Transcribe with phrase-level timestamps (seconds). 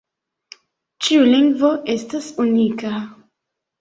[1.07, 2.95] Ĉiu lingvo estas unika.